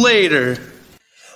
[0.00, 0.56] Later.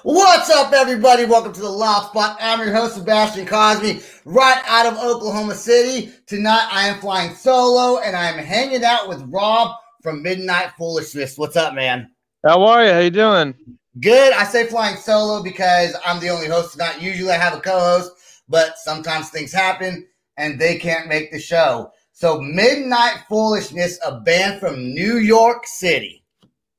[0.05, 1.27] What's up, everybody?
[1.27, 2.37] Welcome to the Loud Spot.
[2.41, 6.11] I'm your host, Sebastian Cosby, right out of Oklahoma City.
[6.27, 11.37] Tonight, I am flying solo, and I'm hanging out with Rob from Midnight Foolishness.
[11.37, 12.11] What's up, man?
[12.45, 12.93] How are you?
[12.93, 13.55] How you doing?
[14.01, 14.33] Good.
[14.33, 17.03] I say flying solo because I'm the only host tonight.
[17.03, 18.13] Usually, I have a co-host,
[18.49, 20.07] but sometimes things happen,
[20.39, 21.91] and they can't make the show.
[22.13, 26.25] So, Midnight Foolishness, a band from New York City.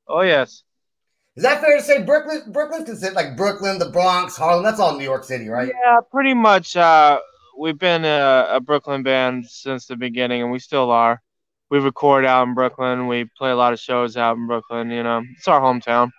[0.08, 0.62] Oh yes.
[1.36, 2.02] Is that fair to say?
[2.02, 4.64] Brooklyn, Brooklyn's considered like Brooklyn, the Bronx, Harlem.
[4.64, 5.68] That's all New York City, right?
[5.84, 6.76] Yeah, pretty much.
[6.76, 7.20] Uh,
[7.58, 11.20] we've been a, a Brooklyn band since the beginning, and we still are.
[11.70, 13.06] We record out in Brooklyn.
[13.06, 14.90] We play a lot of shows out in Brooklyn.
[14.90, 16.10] You know, it's our hometown.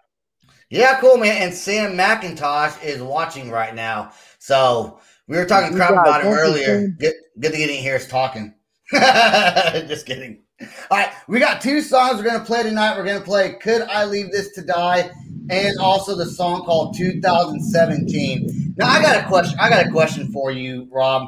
[0.69, 1.41] Yeah, cool, man.
[1.41, 4.11] And Sam McIntosh is watching right now.
[4.39, 6.89] So we were talking crap about him earlier.
[6.89, 7.81] Good, good to get in here.
[7.81, 8.53] here is talking.
[8.91, 10.43] Just kidding.
[10.59, 12.97] All right, we got two songs we're gonna play tonight.
[12.97, 15.09] We're gonna play "Could I Leave This to Die"
[15.49, 19.57] and also the song called "2017." Now, I got a question.
[19.59, 21.27] I got a question for you, Rob.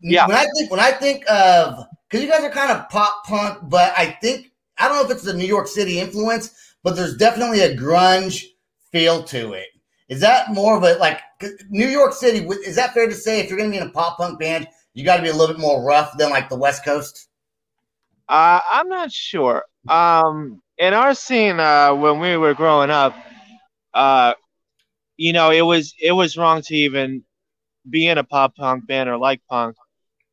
[0.00, 0.26] Yeah.
[0.26, 3.58] When I think when I think of because you guys are kind of pop punk,
[3.68, 7.16] but I think I don't know if it's the New York City influence, but there's
[7.16, 8.42] definitely a grunge
[8.90, 9.66] feel to it.
[10.08, 11.20] Is that more of a like
[11.68, 12.46] New York City?
[12.64, 13.40] Is that fair to say?
[13.40, 15.34] If you're going to be in a pop punk band, you got to be a
[15.34, 17.28] little bit more rough than like the West Coast.
[18.28, 19.64] Uh, I'm not sure.
[19.88, 23.14] Um, in our scene, uh, when we were growing up,
[23.94, 24.34] uh,
[25.16, 27.24] you know, it was it was wrong to even
[27.88, 29.76] be in a pop punk band or like punk.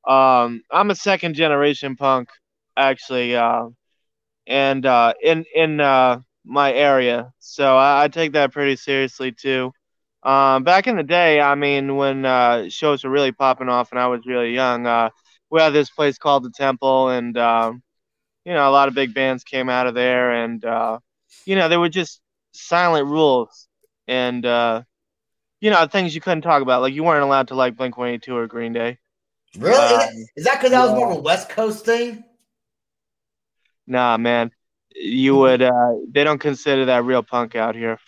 [0.08, 2.30] Um, I'm a second generation punk,
[2.78, 3.70] actually, uh,
[4.48, 9.72] and uh, in in uh, my area, so I, I take that pretty seriously too.
[10.24, 14.00] Um, back in the day, I mean, when uh, shows were really popping off and
[14.00, 15.10] I was really young, uh,
[15.54, 17.84] we had this place called the Temple, and um,
[18.44, 20.98] you know, a lot of big bands came out of there, and uh,
[21.46, 22.22] you know, there were just
[22.54, 23.68] silent rules,
[24.08, 24.82] and uh,
[25.62, 28.10] you know, things you couldn't talk about, like you weren't allowed to like Blink One
[28.10, 28.98] Eighty Two or Green Day.
[29.56, 29.78] Really?
[29.78, 32.24] Um, is that because that was more of a West Coast thing?
[33.86, 34.50] Nah, man,
[34.96, 35.62] you would.
[35.62, 38.00] Uh, they don't consider that real punk out here.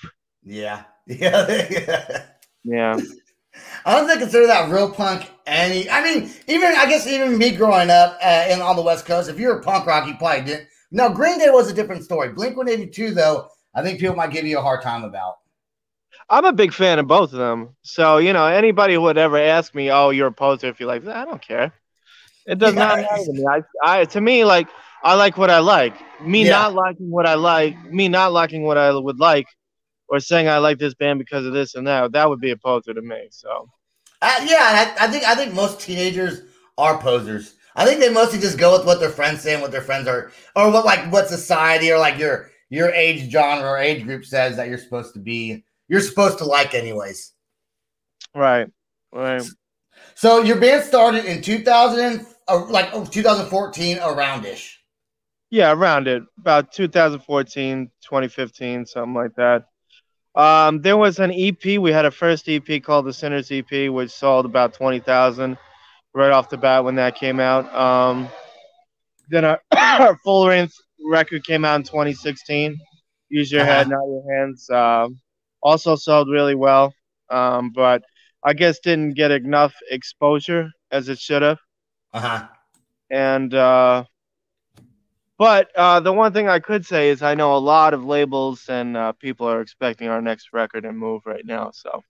[0.43, 2.23] Yeah, yeah.
[2.63, 2.99] Yeah,
[3.85, 5.89] I don't think consider that real punk any.
[5.89, 9.29] I mean, even I guess even me growing up uh, in on the West Coast,
[9.29, 10.67] if you're a punk rock, you probably didn't.
[10.91, 12.29] Now, Green Day was a different story.
[12.29, 15.35] Blink One Eighty Two, though, I think people might give you a hard time about.
[16.29, 17.75] I'm a big fan of both of them.
[17.83, 20.87] So you know, anybody who would ever ask me, "Oh, you're a poser," if you
[20.87, 21.15] like, that.
[21.15, 21.73] I don't care.
[22.45, 23.45] It does not matter to me.
[23.49, 24.67] I, I, to me, like
[25.03, 25.93] I like what I like.
[26.21, 26.51] Me Yeah.
[26.51, 29.47] not liking what I like, me not liking what I would like,
[30.07, 32.57] or saying I like this band because of this and that, that would be a
[32.57, 33.27] poser to me.
[33.31, 33.69] So
[34.21, 36.41] Uh, yeah, I, I think I think most teenagers
[36.77, 37.55] are posers.
[37.75, 40.07] I think they mostly just go with what their friends say and what their friends
[40.07, 44.25] are, or what like what society or like your your age genre or age group
[44.25, 45.63] says that you're supposed to be.
[45.87, 47.33] You're supposed to like, anyways.
[48.33, 48.67] right,
[49.13, 49.43] right.
[50.15, 54.73] So your band started in 2000, uh, like oh, 2014, aroundish.
[55.51, 59.65] Yeah, around it, about 2014, 2015, something like that.
[60.35, 61.63] Um, there was an EP.
[61.79, 65.57] We had a first EP called the Sinners EP, which sold about 20,000
[66.13, 67.73] right off the bat when that came out.
[67.73, 68.29] Um,
[69.29, 70.75] then our, our full length
[71.09, 72.77] record came out in 2016.
[73.29, 73.95] Use Your Head, Uh-huh.
[73.95, 74.69] Not Your Hands.
[74.69, 75.19] Um,
[75.63, 76.93] also sold really well,
[77.29, 78.03] um, but
[78.43, 81.59] I guess didn't get enough exposure as it should have.
[82.13, 82.47] Uh huh.
[83.09, 84.03] And uh,
[85.37, 88.65] but uh, the one thing I could say is I know a lot of labels
[88.69, 91.71] and uh, people are expecting our next record and move right now.
[91.73, 92.03] So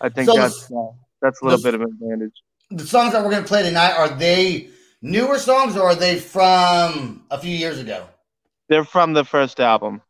[0.00, 0.92] I think So that's uh,
[1.22, 2.34] that's a little the- bit of an advantage.
[2.70, 7.24] The songs that we're gonna play tonight are they newer songs or are they from
[7.30, 8.08] a few years ago?
[8.68, 10.02] They're from the first album.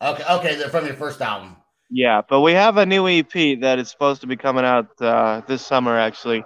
[0.00, 1.56] Okay, okay, they're from your first album.
[1.90, 5.40] Yeah, but we have a new EP that is supposed to be coming out uh,
[5.48, 6.44] this summer, actually.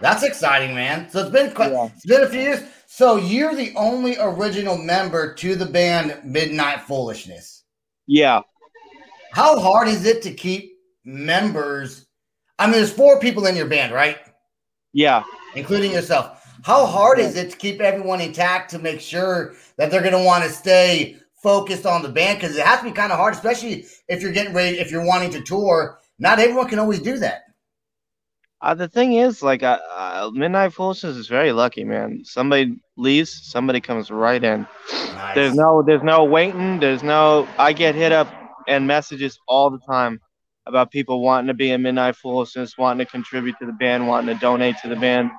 [0.00, 1.08] That's exciting, man.
[1.10, 1.88] So it's been quite, Yeah.
[1.94, 2.62] it's been a few years.
[2.86, 7.64] So you're the only original member to the band Midnight Foolishness.
[8.06, 8.40] Yeah,
[9.32, 12.06] How hard is it to keep members?
[12.58, 14.18] I mean, there's four people in your band, right?
[14.92, 15.22] yeah.
[15.56, 16.40] Including yourself.
[16.64, 20.24] How hard is it to keep everyone intact to make sure that they're going to
[20.24, 22.38] want to stay focused on the band?
[22.40, 25.04] Because it has to be kind of hard, especially if you're getting ready, if you're
[25.04, 25.98] wanting to tour.
[26.18, 27.42] Not everyone can always do that.
[28.64, 32.22] Uh, the thing is, like, uh, uh, Midnight Foolishness is very lucky, man.
[32.24, 34.66] Somebody leaves, somebody comes right in.
[34.90, 35.34] Nice.
[35.34, 36.80] There's no, there's no waiting.
[36.80, 37.46] There's no.
[37.58, 38.26] I get hit up
[38.66, 40.18] and messages all the time
[40.64, 44.34] about people wanting to be in Midnight Foolishness, wanting to contribute to the band, wanting
[44.34, 45.30] to donate to the band.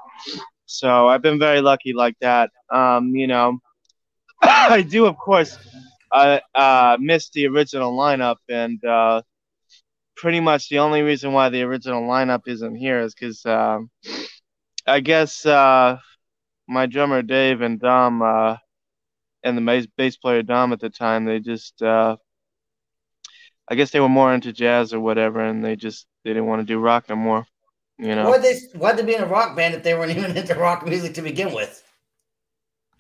[0.68, 2.51] So I've been very lucky like that.
[2.72, 3.57] Um, you know,
[4.44, 5.57] I do, of course,
[6.12, 9.24] uh, uh, miss the original lineup, and uh,
[10.16, 13.90] pretty much the only reason why the original lineup isn't here is because um,
[14.88, 15.98] I guess uh,
[16.68, 18.58] my drummer Dave and Dom uh,
[19.44, 22.18] and the bass, bass player Dom at the time, they just, uh,
[23.70, 26.62] I guess they were more into jazz or whatever, and they just they didn't want
[26.62, 27.46] to do rock no more.
[27.98, 30.36] You know, Why'd they why'd they be in a rock band if they weren't even
[30.36, 31.84] into rock music to begin with?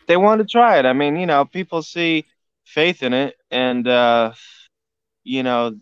[0.07, 0.85] they wanted to try it.
[0.85, 2.25] I mean, you know, people see
[2.63, 4.33] faith in it, and uh,
[5.23, 5.75] you know,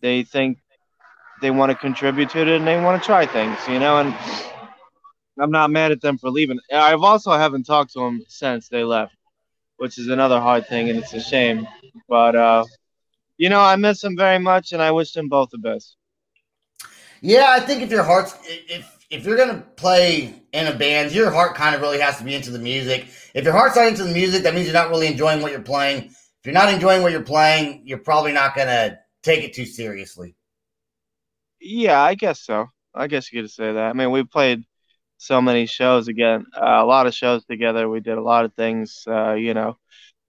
[0.00, 0.58] they think
[1.40, 3.58] they want to contribute to it, and they want to try things.
[3.68, 4.14] You know, and
[5.38, 6.58] I'm not mad at them for leaving.
[6.72, 9.14] I've also haven't talked to them since they left,
[9.76, 11.66] which is another hard thing, and it's a shame.
[12.08, 12.64] But uh,
[13.36, 15.96] you know, I miss them very much, and I wish them both the best.
[17.22, 21.30] Yeah, I think if your heart's if if you're gonna play in a band, your
[21.30, 23.08] heart kind of really has to be into the music.
[23.34, 25.60] If your heart's not into the music, that means you're not really enjoying what you're
[25.60, 26.04] playing.
[26.04, 30.34] If you're not enjoying what you're playing, you're probably not gonna take it too seriously.
[31.60, 32.66] Yeah, I guess so.
[32.94, 33.90] I guess you could say that.
[33.90, 34.64] I mean, we played
[35.18, 37.88] so many shows again, uh, a lot of shows together.
[37.88, 39.76] We did a lot of things, uh, you know.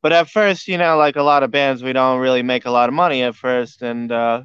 [0.01, 2.71] But at first, you know, like a lot of bands, we don't really make a
[2.71, 4.43] lot of money at first, and uh,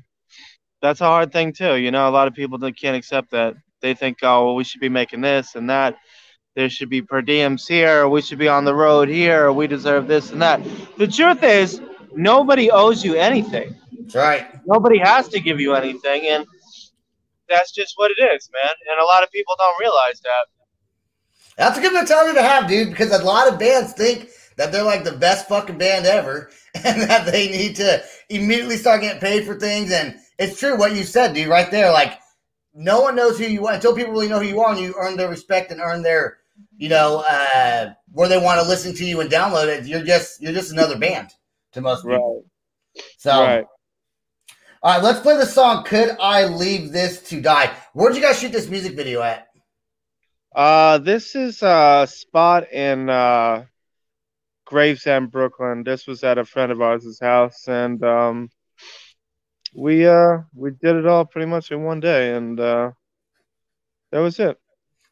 [0.82, 1.74] that's a hard thing too.
[1.74, 3.54] You know, a lot of people can't accept that.
[3.80, 5.96] They think, oh, well, we should be making this and that.
[6.54, 8.02] There should be per diems here.
[8.02, 9.46] Or we should be on the road here.
[9.46, 10.60] Or we deserve this and that.
[10.96, 11.80] The truth is,
[12.14, 13.76] nobody owes you anything
[14.06, 14.60] That's right.
[14.66, 16.46] nobody has to give you anything and
[17.48, 20.46] that's just what it is man and a lot of people don't realize that
[21.56, 24.82] That's a good mentality to have, dude, because a lot of bands think that they're
[24.82, 26.50] like the best fucking band ever
[26.84, 29.90] and that they need to immediately start getting paid for things.
[29.90, 31.90] And it's true what you said, dude, right there.
[31.92, 32.18] Like,
[32.74, 34.94] no one knows who you are until people really know who you are and you
[34.98, 36.38] earn their respect and earn their,
[36.76, 39.86] you know, uh, where they want to listen to you and download it.
[39.86, 41.30] You're just, you're just another band
[41.72, 42.44] to most people.
[43.16, 43.64] So, right
[44.82, 47.72] all right, let's play the song Could I Leave This to Die?
[47.92, 49.48] Where'd you guys shoot this music video at?
[50.54, 53.62] uh this is a spot in uh
[54.64, 58.48] gravesend brooklyn this was at a friend of ours' house and um
[59.74, 62.90] we uh we did it all pretty much in one day and uh
[64.12, 64.56] that was it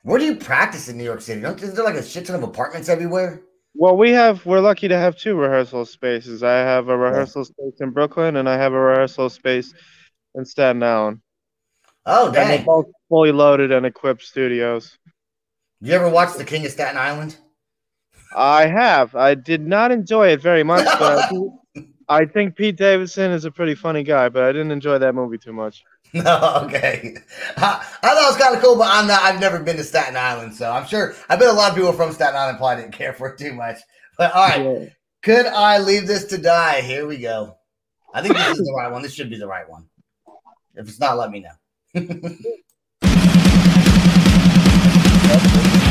[0.02, 1.42] Where do you practice in New York City?
[1.42, 3.42] Don't is there like a shit ton of apartments everywhere?
[3.74, 7.80] Well we have we're lucky to have two rehearsal spaces i have a rehearsal space
[7.80, 9.74] in brooklyn and i have a rehearsal space
[10.34, 11.20] in staten island
[12.06, 12.42] Oh, dang!
[12.42, 14.98] And they're both fully loaded and equipped studios.
[15.80, 17.36] You ever watch The King of Staten Island?
[18.36, 19.14] I have.
[19.14, 21.58] I did not enjoy it very much, but I, do-
[22.08, 25.38] I think Pete Davidson is a pretty funny guy, but I didn't enjoy that movie
[25.38, 25.84] too much.
[26.12, 27.16] No, okay.
[27.56, 29.22] I, I thought it was kind of cool, but I'm not.
[29.22, 31.14] I've never been to Staten Island, so I'm sure.
[31.28, 33.52] I bet a lot of people from Staten Island probably didn't care for it too
[33.52, 33.78] much.
[34.18, 34.88] But all right, Yeah.
[35.22, 36.82] could I leave this to die?
[36.82, 37.56] Here we go.
[38.12, 39.02] I think this is the right one.
[39.02, 39.86] This should be the right one.
[40.74, 41.50] If it's not, let me know.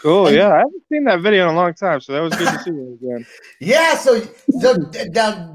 [0.00, 0.28] Cool.
[0.28, 2.48] And- Yeah, I haven't seen that video in a long time, so that was good
[2.48, 3.26] to see you again.
[3.60, 4.20] Yeah, so,
[4.60, 4.76] so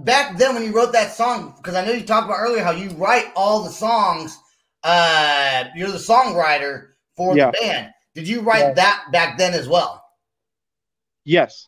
[0.04, 2.72] back then when you wrote that song, because I know you talked about earlier how
[2.72, 4.38] you write all the songs.
[4.84, 7.48] Uh, you're the songwriter for Yeah.
[7.52, 7.90] the band.
[8.14, 8.74] Did you write Yeah.
[8.74, 10.04] that back then as well?
[11.24, 11.68] Yes.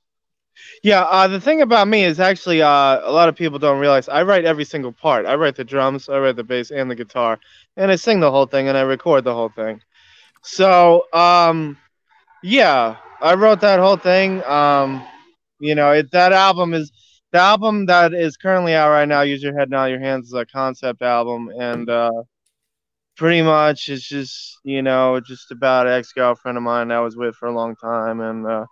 [0.84, 4.08] Yeah, uh, the thing about me is actually uh, a lot of people don't realize
[4.08, 5.26] I write every single part.
[5.26, 7.40] I write the drums, I write the bass and the guitar,
[7.76, 9.82] and I sing the whole thing and I record the whole thing.
[10.44, 11.78] So, um,
[12.44, 14.44] yeah, I wrote that whole thing.
[14.44, 15.04] Um,
[15.60, 16.92] you know, it, that album is
[17.32, 19.22] the album that is currently out right now.
[19.22, 22.12] Use your head, not your hands is a concept album, and uh,
[23.16, 27.36] pretty much it's just you know just about ex girlfriend of mine I was with
[27.36, 28.66] for a long time, and uh,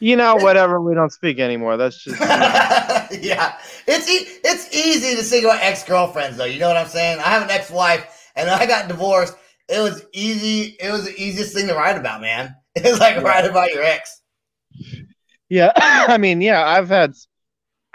[0.00, 1.76] you know whatever we don't speak anymore.
[1.76, 6.44] That's just yeah, it's e- it's easy to sing about ex girlfriends though.
[6.44, 7.18] You know what I'm saying?
[7.18, 9.36] I have an ex wife, and I got divorced.
[9.68, 10.76] It was easy.
[10.80, 12.56] It was the easiest thing to write about, man.
[12.74, 13.22] It's like Yeah.
[13.22, 14.22] write about your ex.
[15.48, 15.72] yeah.
[15.76, 17.14] I mean, yeah, I've had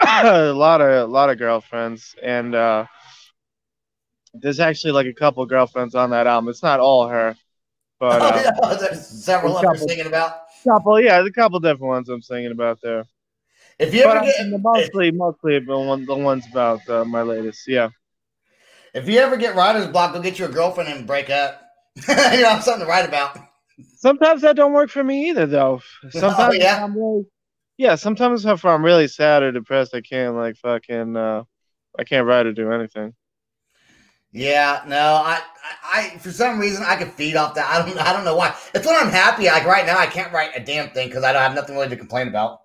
[0.00, 2.86] a lot of a lot of girlfriends, and uh,
[4.34, 6.48] there's actually like a couple girlfriends on that album.
[6.50, 7.34] It's not all her,
[8.00, 9.88] but Oh, uh, yeah, there's several of them couple.
[9.88, 10.32] singing about.
[10.68, 13.04] couple, yeah, there's a couple different ones I'm singing about there.
[13.78, 17.04] If you But ever I get mean, mostly, mostly the one, the ones about uh,
[17.04, 17.68] my latest.
[17.68, 17.90] Yeah.
[18.94, 21.62] if you ever get writer's block, go get you a girlfriend and break up.
[22.08, 23.38] you know, something to write about.
[23.96, 25.80] Sometimes that don't work for me either, though.
[26.10, 26.84] Sometimes Oh, yeah?
[26.84, 27.26] I'm really,
[27.76, 27.94] yeah.
[27.94, 31.44] Sometimes if I'm really sad or depressed, I can't like fucking, uh,
[31.98, 33.14] I can't write or do anything.
[34.30, 37.68] Yeah, no, I, I, I, for some reason, I could feed off that.
[37.70, 38.54] I don't, I don't know why.
[38.74, 39.46] It's when I'm happy.
[39.46, 41.88] Like right now, I can't write a damn thing because I don't have nothing really
[41.88, 42.60] to complain about.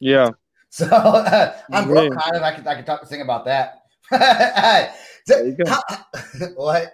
[0.00, 0.30] Yeah.
[0.68, 2.10] So uh, I'm Right.
[2.10, 2.42] kind of.
[2.42, 3.82] I could, I could talk, sing about that.
[5.26, 5.64] So, There you go.
[5.70, 6.92] how- what?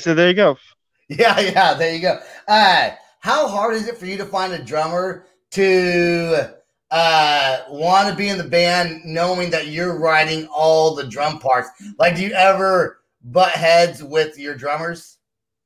[0.00, 0.56] so there you go.
[1.18, 1.74] Yeah, yeah.
[1.74, 2.18] There you go.
[2.48, 6.56] Uh, how hard is it for you to find a drummer to
[6.90, 11.68] uh, want to be in the band, knowing that you're writing all the drum parts?
[11.98, 15.18] Like, do you ever butt heads with your drummers?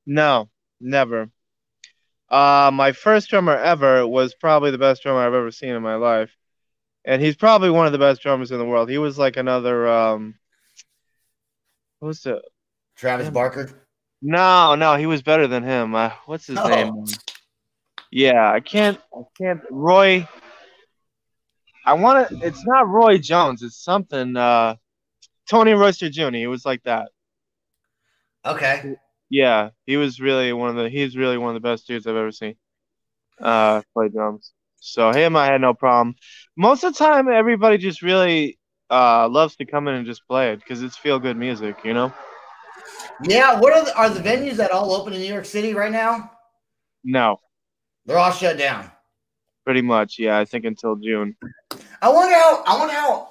[0.06, 1.30] No, never.
[2.28, 5.96] Uh, my first drummer ever was probably the best drummer I've ever seen in my
[5.96, 6.36] life,
[7.04, 8.88] and he's probably one of the best drummers in the world.
[8.88, 10.34] He was like another um,
[12.00, 12.42] who's the?
[12.96, 13.86] Travis Barker.
[14.22, 15.94] No, no, he was better than him.
[15.94, 16.68] Uh, what's his Oh.
[16.68, 17.06] name?
[18.10, 19.60] Yeah, I can't, I can't.
[19.70, 20.28] Roy.
[21.86, 22.38] I want to.
[22.46, 23.62] It's not Roy Jones.
[23.62, 24.36] It's something.
[24.36, 24.74] Uh,
[25.48, 26.30] Tony Royster Jr.
[26.30, 27.08] He was like that.
[28.44, 28.96] Okay.
[29.28, 30.88] Yeah, he was really one of the.
[30.88, 32.56] He's really one of the best dudes I've ever seen.
[33.40, 34.52] Uh, play drums.
[34.80, 36.16] So him, I had no problem.
[36.56, 38.58] Most of the time, everybody just really
[38.90, 41.94] uh loves to come in and just play it because it's feel good music, you
[41.94, 42.12] know.
[43.24, 43.58] Yeah.
[43.58, 46.30] What are the, are the venues that all open in New York City right now?
[47.04, 47.40] No,
[48.06, 48.90] They're all shut down.
[49.64, 50.18] pretty much.
[50.18, 51.34] Yeah, I think until June.
[52.02, 52.62] I wonder how.
[52.66, 53.28] I wonder how.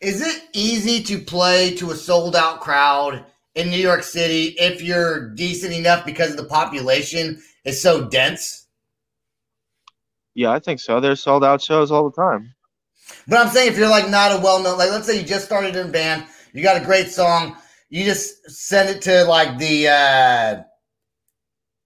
[0.00, 3.24] Is it easy to play to a sold out crowd
[3.54, 8.66] in New York City if you're decent enough because the population is so dense?
[10.34, 11.00] Yeah, I think so.
[11.00, 12.54] There's sold out shows all the time.
[13.28, 15.44] But I'm saying if you're like not a well known, like let's say you just
[15.44, 17.56] started in a band, you got a great song,
[17.90, 20.62] you just send it to like the uh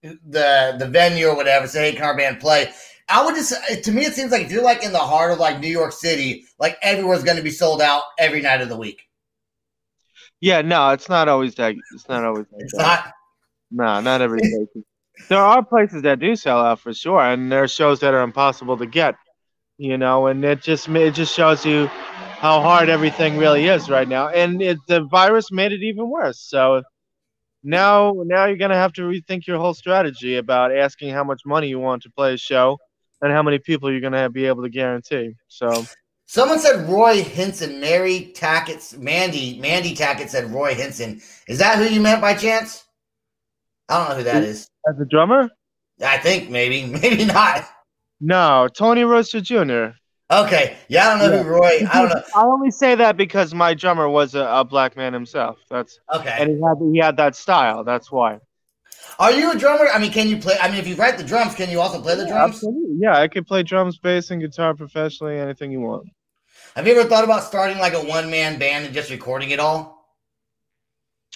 [0.03, 2.71] the the venue or whatever, say, hey, can our band play?
[3.09, 5.39] I would just to me it seems like if you're like in the heart of
[5.39, 9.01] like New York City, like everywhere's gonna be sold out every night of the week.
[10.41, 11.75] Yeah, no, it's not always that.
[11.93, 12.81] It's not always like It's that.
[12.81, 13.13] not
[13.71, 14.85] No, not every place.
[15.29, 18.21] there are places that do sell out for sure, and there are shows that are
[18.21, 19.15] impossible to get.
[19.77, 24.07] You know, and it just it just shows you how hard everything really is right
[24.07, 26.39] now, and it, the virus made it even worse.
[26.39, 26.83] So
[27.63, 31.67] now now you're gonna have to rethink your whole strategy about asking how much money
[31.67, 32.77] you want to play a show
[33.21, 35.35] and how many people you're gonna be able to guarantee.
[35.47, 35.85] So
[36.27, 37.79] Someone said Roy Hinson.
[37.79, 41.21] Mary Tackett, Mandy, Mandy Tackett said Roy Hinson.
[41.47, 42.83] Is that who you meant by chance?
[43.89, 44.67] I don't know who that is.
[44.89, 45.49] as a drummer,
[46.03, 47.67] I think maybe, maybe not.
[48.21, 49.95] No, Tony Royster Jr.
[50.31, 51.81] Okay, yeah, I don't know who Roy.
[51.91, 52.23] I don't know.
[52.35, 55.59] I only say that because my drummer was a, a black man himself.
[55.69, 57.83] That's Okay, and he had he had that style.
[57.83, 58.39] That's why.
[59.19, 59.85] are you a drummer?
[59.93, 60.55] I mean, can you play?
[60.59, 62.55] I mean, if you write the drums, can you also play the drums?
[62.55, 62.95] Absolutely.
[62.99, 65.37] Yeah, I can play drums, bass, and guitar professionally.
[65.37, 66.07] Anything you want.
[66.75, 69.59] Have you ever thought about starting like a one man band and just recording it
[69.59, 69.93] all?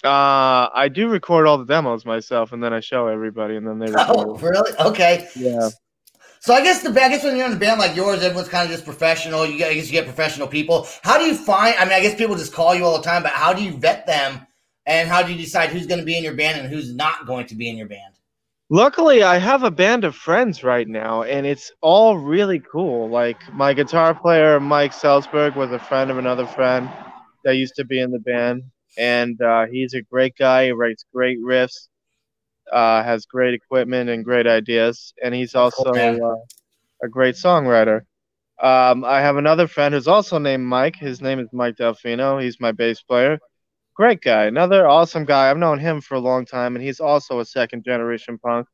[0.02, 3.78] Uh, I do record all the demos myself, and then I show everybody, and then
[3.78, 4.42] they Oh, record.
[4.42, 4.72] really?
[4.80, 5.28] Okay.
[5.36, 5.68] Yeah.
[6.42, 8.64] So I guess the I guess when you're in a band like yours, everyone's kind
[8.64, 9.44] of just professional.
[9.44, 10.88] You guess you get professional people.
[11.02, 11.76] How do you find?
[11.78, 13.76] I mean, I guess people just call you all the time, but how do you
[13.76, 14.46] vet them?
[14.86, 17.26] And how do you decide who's going to be in your band and who's not
[17.26, 18.14] going to be in your band?
[18.70, 23.10] Luckily, I have a band of friends right now, and it's all really cool.
[23.10, 26.88] Like my guitar player, Mike Salzberg, was a friend of another friend
[27.44, 28.62] that used to be in the band,
[28.96, 30.66] and uh, he's a great guy.
[30.66, 31.88] He writes great riffs,
[32.72, 36.36] uh, has great equipment and great ideas, and he's also uh,
[37.02, 38.02] a great songwriter.
[38.62, 40.96] Um, I have another friend who's also named Mike.
[40.96, 42.42] His name is Mike Delfino.
[42.42, 43.38] He's my bass player.
[43.94, 45.50] Great guy, another awesome guy.
[45.50, 48.66] I've known him for a long time, and he's also a second generation punk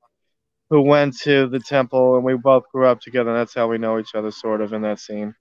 [0.70, 3.30] who went to the temple, and we both grew up together.
[3.30, 5.34] And that's how we know each other, sort of, in that scene.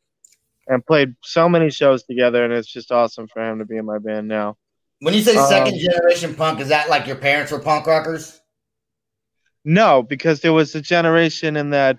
[0.67, 3.85] And played so many shows together, and it's just awesome for him to be in
[3.85, 4.57] my band now.
[4.99, 8.41] When you say Um, second generation punk, is that like your parents were punk rockers?
[9.65, 11.97] No, because there was a generation in that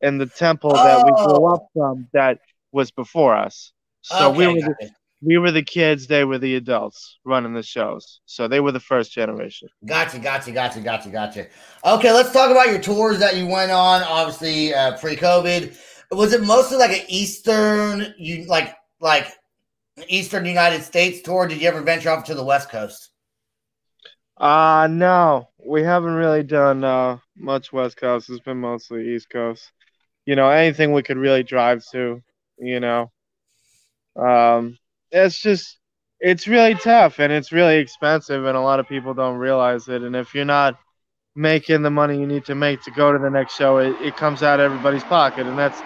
[0.00, 1.54] in the temple that we grew Oh.
[1.54, 2.38] up from that
[2.72, 3.72] was before us.
[4.02, 4.90] So we Okay, were the,
[5.22, 8.20] we were the kids, they were the adults running the shows.
[8.26, 9.68] So they were the first generation.
[9.84, 11.46] Gotcha, gotcha, gotcha, gotcha, gotcha.
[11.84, 14.02] Okay, let's talk about your tours that you went on.
[14.02, 15.76] Obviously, uh, pre-COVID,
[16.12, 19.28] was it mostly like an Eastern, you like like
[20.08, 21.46] Eastern United States tour?
[21.46, 23.10] Did you ever venture off to the West Coast?
[24.36, 28.28] Uh no, we haven't really done uh much West Coast.
[28.30, 29.72] It's been mostly East Coast.
[30.26, 32.22] You know, anything we could really drive to,
[32.58, 33.10] you know.
[34.16, 34.78] Um
[35.10, 35.78] it's just
[36.20, 40.02] it's really tough and it's really expensive and a lot of people don't realize it
[40.02, 40.78] and if you're not
[41.34, 44.16] making the money you need to make to go to the next show, it, it
[44.16, 45.80] comes out of everybody's pocket and that's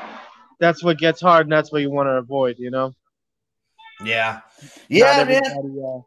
[0.60, 2.92] that's what gets hard and that's what you want to avoid, you know.
[4.04, 4.40] Yeah,
[4.88, 5.40] yeah, man.
[5.84, 6.00] uh,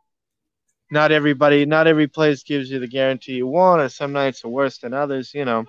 [0.92, 4.50] not everybody, not every place gives you the guarantee you want, or some nights are
[4.50, 5.66] worse than others, you know.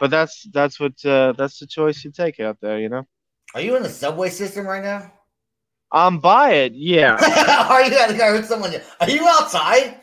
[0.00, 3.06] But that's that's what uh, that's the choice you take out there, you know.
[3.54, 5.12] Are you in the subway system right now?
[5.90, 7.14] I'm by it, yeah,
[7.70, 7.96] are you?
[7.96, 8.74] I heard someone.
[9.00, 10.00] Are you outside?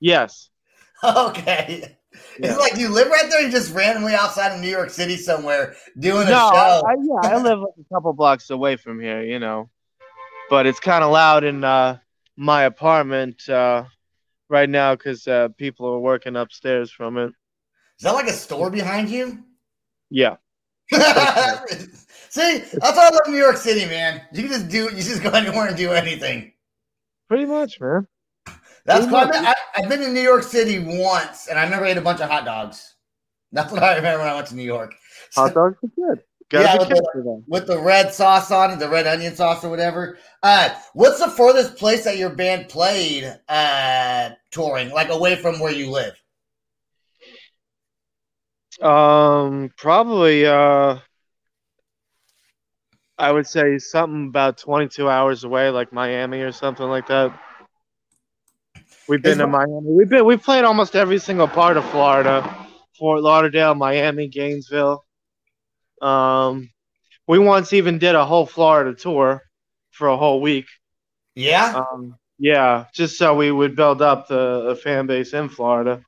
[0.00, 0.50] yes,
[1.04, 1.96] Okay.
[2.40, 2.50] Yeah.
[2.50, 3.42] It's like you live right there.
[3.42, 6.82] You just randomly outside of New York City somewhere doing a no, show.
[6.86, 9.70] I, yeah, I live like a couple blocks away from here, you know,
[10.50, 11.96] but it's kind of loud and uh,
[12.38, 13.84] my apartment uh,
[14.48, 17.32] right now because uh, people are working upstairs from it.
[17.98, 19.40] Is that like a store behind you?
[20.08, 20.36] Yeah,
[20.90, 24.22] See, that's why I love New York City, man.
[24.32, 26.52] You can just do, you just go anywhere and do anything.
[27.28, 28.06] pretty much, man.
[28.86, 29.16] That's cool.
[29.16, 32.20] I, I've been in New York City once, and I remember I ate a bunch
[32.20, 32.94] of hot dogs.
[33.52, 34.94] That's what I remember when I went to New York.
[35.34, 36.22] Hot dogs are good.
[36.50, 40.18] Yeah, with the- with the red sauce on it, the red onion sauce or whatever.
[40.42, 45.72] Uh, what's the furthest place that your band played uh, touring, like away from where
[45.72, 46.14] you live?
[48.80, 50.46] Um, probably.
[50.46, 50.98] Uh,
[53.18, 57.36] I would say something about 22 hours away, like Miami or something like that.
[59.08, 59.90] We've been Is to my- Miami.
[59.90, 60.24] We've been.
[60.24, 62.66] We've played almost every single part of Florida,
[62.98, 65.04] Fort Lauderdale, Miami, Gainesville.
[66.02, 66.70] Um,
[67.26, 69.42] we once even did a whole Florida tour
[69.90, 70.66] for a whole week.
[71.34, 76.02] Yeah, Um, yeah, just so we would build up the, the fan base in Florida.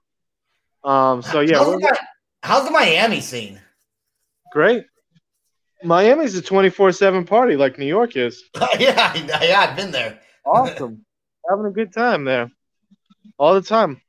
[0.83, 1.99] Um, so yeah, how's, the,
[2.43, 3.61] how's the Miami scene?
[4.53, 4.85] great.
[5.83, 8.45] Miami's a 24/7 party like New York is.
[8.79, 10.19] yeah, yeah, I've been there.
[10.45, 11.05] Awesome.
[11.51, 12.51] Having a good time there.
[13.39, 14.01] All the time.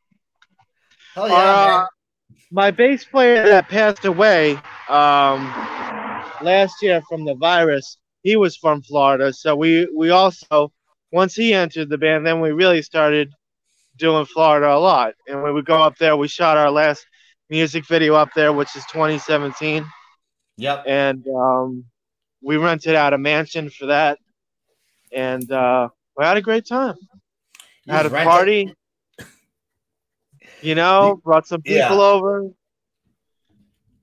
[1.16, 1.86] Hell yeah, Uh,
[2.52, 5.46] my bass player that passed away um,
[6.42, 9.34] last year from the virus, he was from Florida.
[9.34, 10.72] So we, we also,
[11.12, 13.32] once he entered the band, then we really started
[13.98, 15.14] doing Florida a lot.
[15.28, 17.06] And when we go up there, we shot our last
[17.50, 19.86] music video up there, which is 2017.
[20.58, 20.84] Yep.
[20.88, 21.86] And um,
[22.42, 24.20] we rented out a mansion for that.
[25.12, 26.96] And uh, we had a great time.
[27.86, 28.32] You had a just rent it?
[28.32, 28.74] party.
[30.62, 32.00] You know, brought some people Yeah.
[32.00, 32.50] over.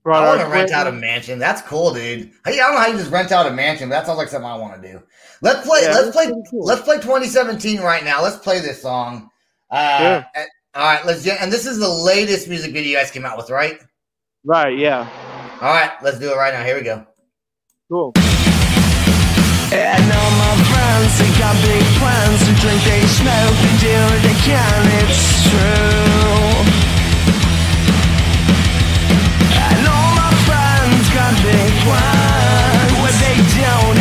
[0.09, 1.39] Brought I want to rent out a mansion.
[1.39, 2.31] That's cool, dude.
[2.47, 4.29] Hey, I don't know how you just rent out a mansion, but that sounds like
[4.29, 5.03] something I want to do.
[5.43, 5.83] Let's play.
[5.83, 6.33] Yeah, let's play.
[6.51, 6.65] cool.
[6.65, 8.23] Let's play 2017 right now.
[8.23, 9.29] Let's play this song.
[9.71, 10.27] Uh, Sure.
[10.35, 11.27] and- all right, let's.
[11.27, 13.79] And this is the latest music video you guys came out with, right?
[14.45, 15.07] Right, yeah.
[15.61, 16.65] All right, let's do it right now.
[16.65, 17.05] Here we go.
[17.91, 18.13] Cool.
[18.17, 24.23] And all my friends, they got big plans to drink, they smoke, they do what
[24.25, 26.68] they can, it's true.
[31.89, 33.37] Plans, what they?
[33.61, 33.98] Don't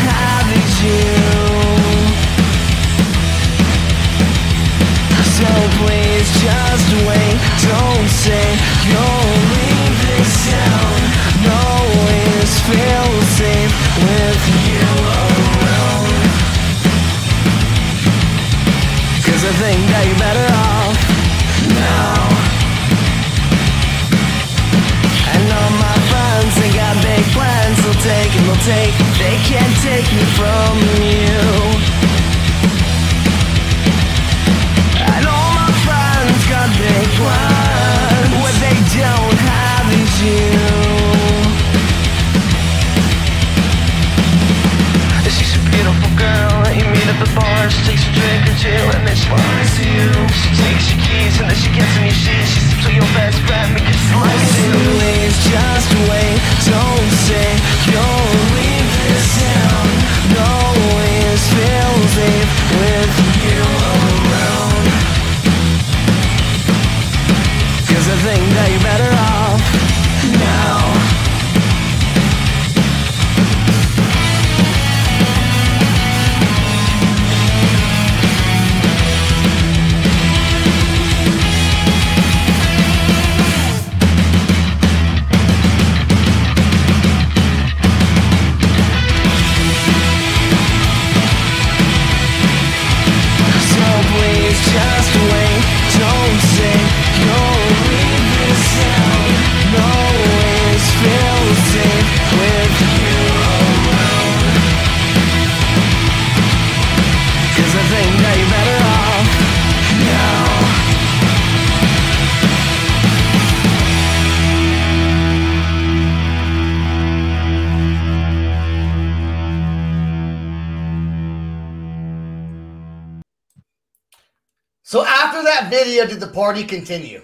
[125.38, 127.22] after that video, did the party continue?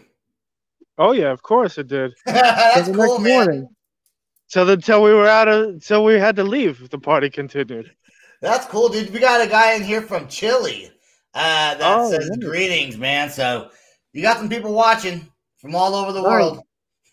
[0.97, 2.13] Oh yeah, of course it did.
[2.25, 3.37] That's the cool, next man.
[3.37, 3.69] morning.
[4.47, 7.91] So until we were out of, until we had to leave, the party continued.
[8.41, 9.11] That's cool, dude.
[9.11, 10.91] We got a guy in here from Chile
[11.33, 12.39] uh, that Oh, says nice.
[12.39, 13.29] greetings, man.
[13.29, 13.69] So
[14.11, 16.31] you got some people watching from all over the Nice.
[16.31, 16.63] world.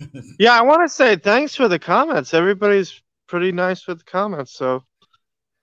[0.39, 2.33] Yeah, I want to say thanks for the comments.
[2.33, 4.83] Everybody's pretty nice with the comments, so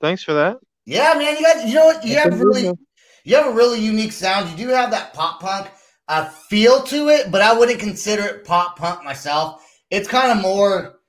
[0.01, 0.57] thanks for that.
[0.85, 1.35] Yeah, man.
[1.35, 2.05] You got, you know what?
[2.05, 2.86] You That's have really, amazing.
[3.27, 4.49] You have a really unique sound.
[4.49, 5.67] You do have that pop punk
[6.07, 9.67] uh, feel to it, but I wouldn't consider it pop punk myself.
[9.91, 10.99] It's kind of more.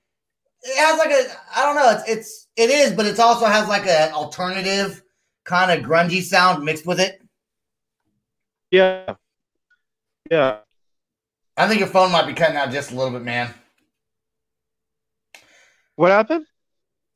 [0.63, 1.27] It has like a,
[1.57, 1.91] I don't know.
[1.93, 5.01] It's it's it is, but it also has like an alternative
[5.45, 7.23] kind of grungy sound mixed with it.
[8.73, 9.15] Yeah,
[10.29, 10.59] yeah.
[11.57, 13.55] I think your phone might be cutting out just a little bit, man.
[15.95, 16.47] What happened?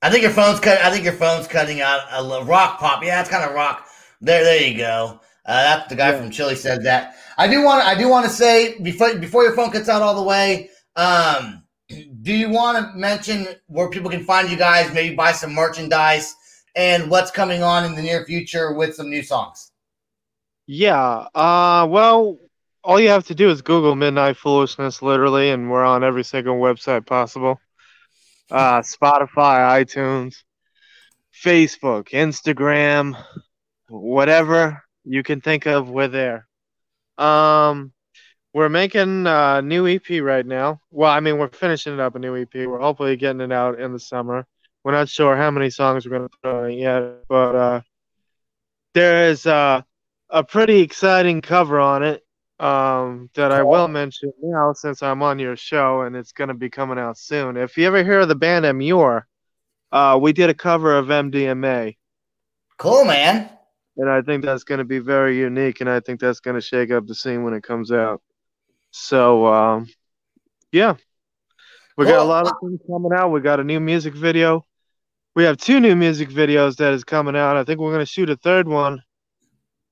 [0.00, 0.78] I think your phone's cut.
[0.78, 3.02] I think your phone's cutting out a little rock pop.
[3.02, 3.88] Yeah, it's kind of rock.
[4.22, 5.20] There, there you go.
[5.44, 6.18] Uh, that's the guy Yeah.
[6.20, 7.16] from Chile said that.
[7.36, 7.84] I do want.
[7.84, 10.70] I do want to say before before your phone cuts out all the way.
[10.96, 11.64] Um,
[12.22, 14.92] do you want to mention where people can find you guys?
[14.94, 16.34] Maybe buy some merchandise
[16.76, 19.72] and what's coming on in the near future with some new songs.
[20.66, 21.26] Yeah.
[21.34, 22.38] Uh, well,
[22.84, 26.56] all you have to do is Google Midnight Foolishness, literally, and we're on every single
[26.56, 27.60] website possible.
[28.50, 30.36] Uh, Spotify, iTunes,
[31.44, 33.16] Facebook, Instagram,
[33.92, 36.46] whatever you can think of, we're there.
[37.18, 37.92] Um,
[38.54, 40.80] we're making a new EP right now.
[40.90, 42.54] Well, I mean, we're finishing up a new EP.
[42.54, 44.46] We're hopefully getting it out in the summer.
[44.84, 47.80] We're not sure how many songs we're going to throw in yet, but uh,
[48.94, 49.82] there is uh,
[50.28, 52.24] a pretty exciting cover on it
[52.58, 56.54] um, that I will mention now since I'm on your show and it's going to
[56.54, 57.56] be coming out soon.
[57.56, 59.26] If you ever hear of the band Amur,
[59.92, 61.96] uh, we did a cover of MDMA,
[62.82, 63.48] Cool, man.
[63.96, 66.60] And I think that's going to be very unique, and I think that's going to
[66.60, 68.22] shake up the scene when it comes out.
[68.90, 69.88] So, um,
[70.70, 70.96] yeah,
[71.96, 73.30] we got a lot of things coming out.
[73.30, 74.66] We got a new music video.
[75.34, 77.56] We have two new music videos that is coming out.
[77.56, 79.02] I think we're going to shoot a third one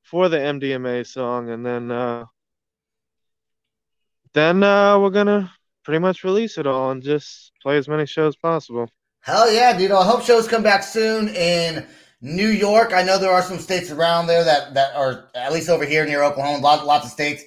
[0.02, 2.24] for the MDMA song, and then uh,
[4.34, 5.52] then uh, we're gonna
[5.84, 8.88] pretty much release it all and just play as many shows possible.
[9.20, 9.92] Hell yeah, dude!
[9.92, 11.86] I hope shows come back soon in
[12.20, 12.92] New York.
[12.92, 16.04] I know there are some states around there that that are at least over here
[16.04, 16.62] near Oklahoma.
[16.62, 17.42] Lots lots of states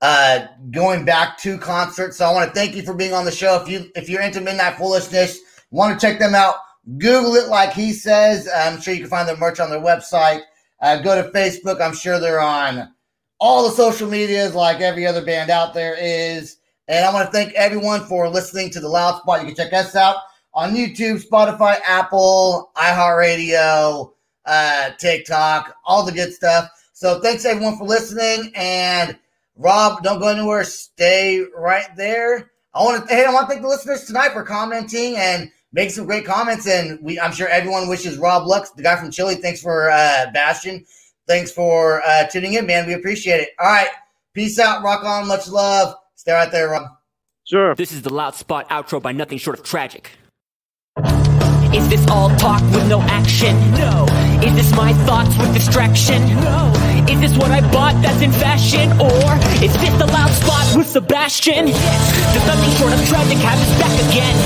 [0.00, 2.16] uh, going back to concerts.
[2.16, 3.60] So I want to thank you for being on the show.
[3.60, 5.38] If you if you're into Midnight Foolishness,
[5.70, 6.56] want to check them out,
[6.98, 8.48] Google it like he says.
[8.54, 10.42] I'm sure you can find their merch on their website.
[10.80, 11.80] Uh, go to Facebook.
[11.80, 12.92] I'm sure they're on
[13.40, 16.56] all the social medias like every other band out there is.
[16.88, 19.40] And I want to thank everyone for listening to the Loud Spot.
[19.40, 20.16] You can check us out
[20.54, 24.12] on YouTube, Spotify, Apple, iHeartRadio,
[24.46, 26.70] uh, TikTok, all the good stuff.
[26.92, 28.50] So thanks everyone for listening.
[28.56, 29.16] And
[29.56, 30.64] Rob, don't go anywhere.
[30.64, 32.50] Stay right there.
[32.74, 35.92] I want to hey, I want to thank the listeners tonight for commenting and making
[35.92, 36.66] some great comments.
[36.66, 39.36] And we, I'm sure everyone wishes Rob Lux, the guy from Chile.
[39.36, 40.84] Thanks for uh, Bastion.
[41.26, 42.86] Thanks for uh, tuning in, man.
[42.86, 43.50] We appreciate it.
[43.58, 43.88] All right,
[44.32, 44.82] peace out.
[44.82, 45.28] Rock on.
[45.28, 45.94] Much love.
[46.14, 46.88] Stay right there, Rob.
[47.44, 47.74] Sure.
[47.74, 50.10] This is the Loud Spot outro by nothing short of tragic.
[51.74, 53.52] Is this all talk with no action?
[53.72, 54.06] No.
[54.40, 56.24] Is this my thoughts with distraction?
[56.40, 56.72] No.
[57.08, 58.88] Is this what I bought that's in fashion?
[58.96, 61.68] Or is this the loud spot with Sebastian?
[61.68, 62.32] Yes.
[62.32, 64.36] Does nothing short of tragic have us back again?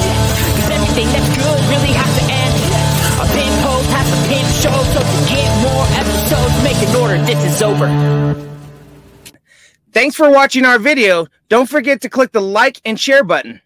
[0.58, 2.56] Does everything that's good really have to end?
[3.22, 7.18] A pin post has a pin show, so to get more episodes, make an order,
[7.22, 7.86] this is over.
[9.92, 11.26] Thanks for watching our video.
[11.48, 13.60] Don't forget to click the like and share button.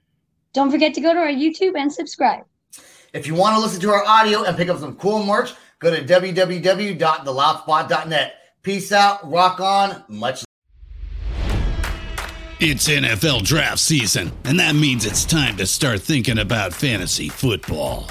[0.52, 2.44] Don't forget to go to our YouTube and subscribe.
[3.16, 5.90] If you want to listen to our audio and pick up some cool merch, go
[5.90, 8.34] to www.theloudspot.net.
[8.62, 10.44] Peace out, rock on, much
[12.60, 18.10] It's NFL draft season, and that means it's time to start thinking about fantasy football.